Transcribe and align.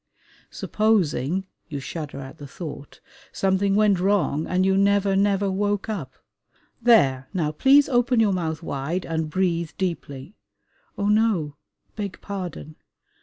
Supposing 0.49 1.45
(you 1.69 1.79
shudder 1.79 2.19
at 2.21 2.39
the 2.39 2.47
thought) 2.47 3.01
something 3.31 3.75
went 3.75 3.99
wrong 3.99 4.47
and 4.47 4.65
you 4.65 4.75
never, 4.75 5.15
never 5.15 5.51
woke 5.51 5.89
up. 5.89 6.13
"There! 6.81 7.29
Now 7.35 7.51
please 7.51 7.87
open 7.87 8.19
your 8.19 8.33
mouth 8.33 8.63
wide 8.63 9.05
and 9.05 9.29
breathe 9.29 9.73
deeply." 9.77 10.33
Oh 10.97 11.07
no! 11.07 11.55
Beg 11.95 12.17
pardon! 12.19 12.77